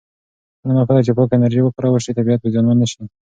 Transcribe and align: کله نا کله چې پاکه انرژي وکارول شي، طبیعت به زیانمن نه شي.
کله 0.59 0.73
نا 0.77 0.83
کله 0.89 1.01
چې 1.05 1.11
پاکه 1.17 1.33
انرژي 1.37 1.61
وکارول 1.63 2.01
شي، 2.05 2.17
طبیعت 2.17 2.39
به 2.41 2.51
زیانمن 2.53 2.77
نه 2.81 2.87
شي. 2.91 3.01